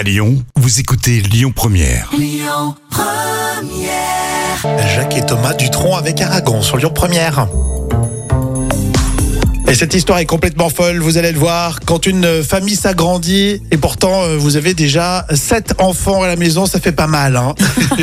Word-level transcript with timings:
À 0.00 0.02
Lyon, 0.02 0.42
vous 0.56 0.80
écoutez 0.80 1.20
Lyon 1.20 1.52
Première. 1.54 2.10
Jacques 4.94 5.18
et 5.18 5.26
Thomas 5.26 5.52
Dutronc 5.52 5.94
avec 5.94 6.22
Aragon 6.22 6.62
sur 6.62 6.78
Lyon 6.78 6.88
Première. 6.88 7.46
Et 9.68 9.74
cette 9.74 9.92
histoire 9.92 10.18
est 10.18 10.24
complètement 10.24 10.70
folle, 10.70 11.00
vous 11.00 11.18
allez 11.18 11.32
le 11.32 11.38
voir. 11.38 11.80
Quand 11.84 12.06
une 12.06 12.42
famille 12.42 12.76
s'agrandit 12.76 13.60
et 13.70 13.76
pourtant 13.76 14.22
euh, 14.22 14.38
vous 14.38 14.56
avez 14.56 14.72
déjà 14.72 15.26
sept 15.34 15.74
enfants 15.76 16.22
à 16.22 16.28
la 16.28 16.36
maison, 16.36 16.64
ça 16.64 16.80
fait 16.80 16.92
pas 16.92 17.06
mal. 17.06 17.36
Hein 17.36 17.54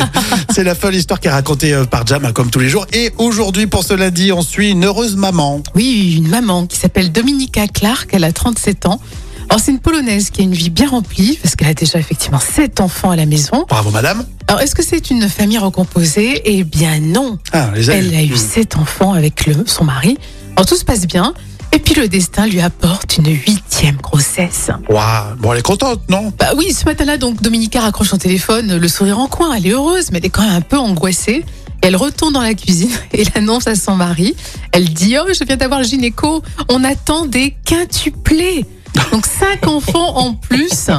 C'est 0.54 0.64
la 0.64 0.74
folle 0.74 0.96
histoire 0.96 1.18
qui 1.18 1.28
est 1.28 1.32
racontée 1.32 1.72
euh, 1.72 1.86
par 1.86 2.06
Jam 2.06 2.26
hein, 2.26 2.32
comme 2.32 2.50
tous 2.50 2.60
les 2.60 2.68
jours. 2.68 2.86
Et 2.92 3.10
aujourd'hui 3.16 3.66
pour 3.68 3.84
ce 3.84 3.94
lundi, 3.94 4.32
on 4.32 4.42
suit 4.42 4.72
une 4.72 4.84
heureuse 4.84 5.16
maman. 5.16 5.62
Oui, 5.74 6.16
une 6.18 6.28
maman 6.28 6.66
qui 6.66 6.76
s'appelle 6.76 7.10
Dominika 7.10 7.66
Clark, 7.68 8.10
elle 8.12 8.24
a 8.24 8.32
37 8.32 8.84
ans. 8.84 9.00
Alors 9.48 9.60
c'est 9.60 9.70
une 9.70 9.78
Polonaise 9.78 10.30
qui 10.30 10.40
a 10.40 10.44
une 10.44 10.52
vie 10.54 10.70
bien 10.70 10.88
remplie 10.88 11.38
parce 11.42 11.54
qu'elle 11.56 11.68
a 11.68 11.74
déjà 11.74 11.98
effectivement 11.98 12.40
sept 12.40 12.80
enfants 12.80 13.10
à 13.10 13.16
la 13.16 13.26
maison. 13.26 13.64
Bravo 13.68 13.90
madame. 13.90 14.24
Alors 14.48 14.60
est-ce 14.60 14.74
que 14.74 14.82
c'est 14.82 15.10
une 15.10 15.28
famille 15.28 15.58
recomposée? 15.58 16.42
Eh 16.44 16.64
bien 16.64 16.98
non. 17.00 17.38
Ah, 17.52 17.70
les 17.74 17.90
Elle 17.90 18.14
a 18.14 18.22
eu 18.22 18.32
Hmm. 18.32 18.36
sept 18.36 18.76
enfants 18.76 19.12
avec 19.12 19.46
le, 19.46 19.54
son 19.66 19.84
mari. 19.84 20.18
Alors 20.56 20.66
tout 20.66 20.76
se 20.76 20.84
passe 20.84 21.06
bien. 21.06 21.32
Et 21.72 21.78
puis 21.78 21.94
le 21.94 22.08
destin 22.08 22.46
lui 22.46 22.60
apporte 22.60 23.18
une 23.18 23.26
huitième 23.28 23.96
grossesse. 23.96 24.70
Waouh, 24.88 25.36
Bon, 25.38 25.52
elle 25.52 25.58
est 25.58 25.62
contente, 25.62 26.00
non? 26.08 26.32
Bah 26.38 26.50
oui, 26.56 26.72
ce 26.72 26.84
matin-là, 26.86 27.18
donc 27.18 27.42
Dominika 27.42 27.80
raccroche 27.80 28.08
son 28.08 28.18
téléphone, 28.18 28.76
le 28.78 28.88
sourire 28.88 29.18
en 29.18 29.26
coin. 29.26 29.52
Elle 29.54 29.66
est 29.66 29.70
heureuse, 29.72 30.10
mais 30.10 30.18
elle 30.18 30.26
est 30.26 30.30
quand 30.30 30.42
même 30.42 30.54
un 30.56 30.60
peu 30.60 30.78
angoissée. 30.78 31.44
Elle 31.82 31.94
retourne 31.96 32.32
dans 32.32 32.40
la 32.40 32.54
cuisine 32.54 32.90
et 33.12 33.24
l'annonce 33.34 33.66
à 33.68 33.74
son 33.76 33.94
mari. 33.94 34.34
Elle 34.72 34.88
dit 34.92 35.16
Oh, 35.20 35.26
je 35.38 35.44
viens 35.44 35.56
d'avoir 35.56 35.80
le 35.80 35.86
gynéco. 35.86 36.42
On 36.68 36.82
attend 36.84 37.26
des 37.26 37.54
quintuplés. 37.64 38.64
Donc 39.12 39.26
cinq 39.26 39.66
enfants 39.66 40.16
en 40.16 40.34
plus. 40.34 40.90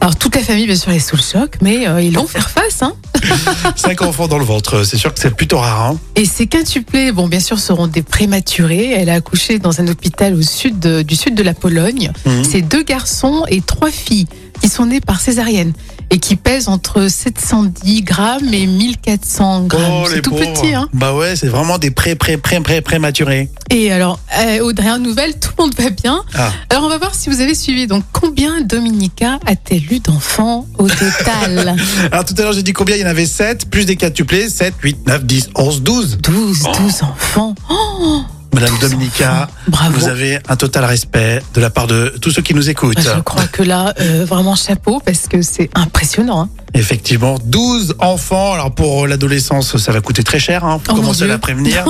Alors 0.00 0.14
toute 0.16 0.36
la 0.36 0.42
famille, 0.42 0.66
bien 0.66 0.76
sûr, 0.76 0.92
est 0.92 1.00
sous 1.00 1.16
le 1.16 1.22
choc, 1.22 1.56
mais 1.60 1.88
euh, 1.88 2.00
ils 2.00 2.14
vont 2.14 2.26
faire 2.28 2.48
face. 2.48 2.82
Hein. 2.82 2.92
Cinq 3.76 4.00
enfants 4.02 4.28
dans 4.28 4.38
le 4.38 4.44
ventre, 4.44 4.84
c'est 4.84 4.96
sûr 4.96 5.12
que 5.12 5.18
c'est 5.18 5.34
plutôt 5.34 5.58
rare. 5.58 5.90
Hein 5.90 5.98
Et 6.14 6.24
ces 6.24 6.46
quintuplés, 6.46 7.10
bon, 7.10 7.26
bien 7.26 7.40
sûr, 7.40 7.58
seront 7.58 7.88
des 7.88 8.02
prématurés. 8.02 8.92
Elle 8.96 9.08
a 9.10 9.14
accouché 9.14 9.58
dans 9.58 9.80
un 9.80 9.88
hôpital 9.88 10.34
au 10.34 10.42
sud 10.42 10.78
de- 10.78 11.02
du 11.02 11.16
sud 11.16 11.34
de 11.34 11.42
la 11.42 11.52
Pologne. 11.52 12.12
Mhm. 12.26 12.44
C'est 12.44 12.62
deux 12.62 12.84
garçons 12.84 13.44
et 13.48 13.60
trois 13.60 13.90
filles 13.90 14.28
qui 14.62 14.68
sont 14.68 14.86
nés 14.86 15.00
par 15.00 15.20
césarienne 15.20 15.72
et 16.10 16.18
qui 16.18 16.36
pèsent 16.36 16.68
entre 16.68 17.08
710 17.08 18.02
grammes 18.02 18.52
et 18.52 18.66
1400 18.66 19.64
grammes. 19.64 20.02
Oh, 20.04 20.08
c'est 20.08 20.22
tout 20.22 20.30
pauvres. 20.30 20.52
petit, 20.52 20.74
hein. 20.74 20.88
Bah 20.92 21.14
ouais, 21.14 21.36
c'est 21.36 21.48
vraiment 21.48 21.78
des 21.78 21.90
pré 21.90 22.14
pré 22.14 22.36
pré 22.36 22.60
pré 22.60 22.80
prématurés. 22.80 23.50
Et 23.70 23.92
alors, 23.92 24.18
euh, 24.38 24.60
aux 24.60 24.72
dernières 24.72 24.98
nouvelles, 24.98 25.38
tout 25.38 25.50
le 25.58 25.64
monde 25.64 25.74
va 25.78 25.90
bien. 25.90 26.22
Ah. 26.34 26.52
Alors, 26.70 26.84
on 26.84 26.88
va 26.88 26.98
voir 26.98 27.14
si 27.14 27.28
vous 27.28 27.40
avez 27.40 27.54
suivi. 27.54 27.86
Donc, 27.86 28.04
combien 28.12 28.60
Dominica 28.62 29.38
a-t-elle 29.46 29.92
eu 29.92 30.00
d'enfants 30.00 30.66
au 30.78 30.88
total? 30.88 31.76
Alors 32.12 32.24
tout 32.24 32.34
à 32.38 32.42
l'heure 32.42 32.52
j'ai 32.52 32.62
dit 32.62 32.72
combien? 32.72 32.96
Il 32.96 33.02
y 33.02 33.04
en 33.04 33.08
avait 33.08 33.26
7, 33.26 33.70
plus 33.70 33.84
des 33.86 33.96
quintuplés, 33.96 34.48
7, 34.48 34.74
8, 34.82 35.06
9, 35.06 35.24
10, 35.24 35.50
11, 35.54 35.82
12. 35.82 36.18
12, 36.18 36.62
12 36.78 37.02
enfants. 37.02 37.54
Oh, 37.70 38.22
Madame 38.60 38.76
12 38.80 38.90
Dominica. 38.90 39.48
Bravo. 39.68 39.98
vous 40.00 40.08
avez 40.08 40.40
un 40.48 40.56
total 40.56 40.84
respect 40.84 41.40
de 41.54 41.60
la 41.60 41.70
part 41.70 41.86
de 41.86 42.12
tous 42.20 42.32
ceux 42.32 42.42
qui 42.42 42.54
nous 42.54 42.68
écoutent. 42.68 42.98
Je 43.00 43.20
crois 43.20 43.46
que 43.46 43.62
là, 43.62 43.94
euh, 44.00 44.24
vraiment 44.26 44.56
chapeau 44.56 45.00
parce 45.04 45.28
que 45.28 45.42
c'est 45.42 45.70
impressionnant. 45.76 46.42
hein. 46.42 46.48
Effectivement, 46.74 47.38
12 47.44 47.96
enfants. 47.98 48.52
Alors 48.54 48.70
pour 48.72 49.06
l'adolescence, 49.06 49.76
ça 49.78 49.90
va 49.92 50.00
coûter 50.00 50.22
très 50.22 50.38
cher. 50.38 50.64
Hein, 50.64 50.78
faut 50.84 50.92
Oh, 50.92 50.96
commencer 50.96 51.22
à 51.24 51.26
la 51.26 51.38
prévenir. 51.38 51.84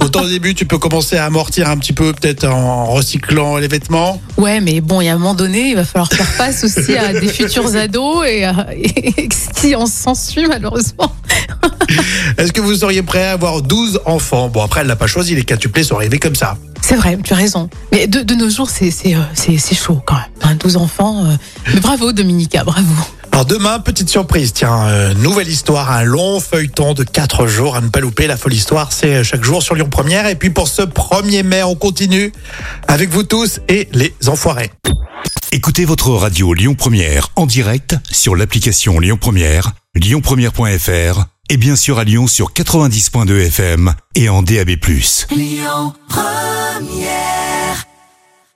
Autant 0.00 0.20
au 0.24 0.28
début, 0.28 0.54
tu 0.54 0.64
peux 0.64 0.78
commencer 0.78 1.16
à 1.16 1.26
amortir 1.26 1.68
un 1.68 1.76
petit 1.76 1.92
peu, 1.92 2.12
peut-être 2.12 2.44
en 2.46 2.86
recyclant 2.86 3.56
les 3.58 3.68
vêtements. 3.68 4.20
Ouais, 4.36 4.60
mais 4.60 4.80
bon, 4.80 5.00
il 5.00 5.06
y 5.06 5.08
a 5.08 5.14
un 5.14 5.18
moment 5.18 5.34
donné, 5.34 5.70
il 5.70 5.74
va 5.76 5.84
falloir 5.84 6.08
faire 6.10 6.26
face 6.26 6.64
aussi 6.64 6.96
à 6.96 7.12
des 7.12 7.28
futurs 7.28 7.74
ados 7.76 8.24
et, 8.26 8.44
à- 8.44 8.68
et 8.74 9.28
ce 9.32 9.60
qui 9.60 9.74
en 9.74 9.86
s'ensuit 9.86 10.46
malheureusement. 10.46 11.14
Est-ce 12.38 12.52
que 12.52 12.60
vous 12.60 12.74
seriez 12.76 13.02
prêt 13.02 13.24
à 13.26 13.32
avoir 13.32 13.60
12 13.62 14.00
enfants? 14.06 14.48
Bon 14.48 14.62
après, 14.62 14.80
elle 14.80 14.86
l'a 14.86 14.96
pas 14.96 15.06
choisi, 15.06 15.34
les 15.34 15.44
quintuplés 15.44 15.82
sont 15.84 15.96
arrivés 15.96 16.18
comme 16.18 16.34
ça. 16.34 16.56
C'est 16.80 16.96
vrai, 16.96 17.16
tu 17.22 17.32
as 17.32 17.36
raison. 17.36 17.68
Mais 17.92 18.06
de, 18.06 18.20
de 18.22 18.34
nos 18.34 18.48
jours, 18.50 18.68
c'est 18.70 18.90
euh, 19.06 19.18
c'est 19.34 19.74
chaud 19.74 20.00
quand 20.06 20.14
même. 20.14 20.24
Hein, 20.42 20.56
12 20.58 20.76
enfants. 20.76 21.24
euh. 21.26 21.36
Mais 21.74 21.80
bravo 21.80 22.12
Dominica, 22.12 22.64
bravo. 22.64 22.88
Alors 23.32 23.46
demain, 23.46 23.80
petite 23.80 24.10
surprise, 24.10 24.52
tiens, 24.52 24.86
euh, 24.88 25.14
nouvelle 25.14 25.48
histoire, 25.48 25.90
un 25.90 26.04
long 26.04 26.38
feuilleton 26.38 26.92
de 26.92 27.02
4 27.02 27.46
jours 27.46 27.76
à 27.76 27.80
ne 27.80 27.88
pas 27.88 28.00
louper. 28.00 28.26
La 28.26 28.36
folle 28.36 28.52
histoire, 28.52 28.92
c'est 28.92 29.14
euh, 29.16 29.24
chaque 29.24 29.42
jour 29.42 29.62
sur 29.62 29.74
Lyon 29.74 29.88
Première. 29.90 30.26
Et 30.26 30.36
puis 30.36 30.50
pour 30.50 30.68
ce 30.68 30.82
1er 30.82 31.42
mai, 31.42 31.62
on 31.62 31.74
continue 31.74 32.30
avec 32.88 33.08
vous 33.08 33.22
tous 33.22 33.60
et 33.68 33.88
les 33.92 34.14
enfoirés. 34.28 34.70
Écoutez 35.50 35.86
votre 35.86 36.10
radio 36.10 36.52
Lyon 36.52 36.74
Première 36.74 37.28
en 37.36 37.46
direct 37.46 37.96
sur 38.10 38.36
l'application 38.36 39.00
Lyon 39.00 39.18
Première, 39.20 39.72
lyonpremière.fr 39.94 41.24
et 41.48 41.56
bien 41.56 41.76
sûr 41.76 41.98
à 41.98 42.04
Lyon 42.04 42.26
sur 42.26 42.52
90.2 42.52 43.46
FM 43.46 43.94
et 44.14 44.28
en 44.28 44.42
DAB+. 44.42 44.70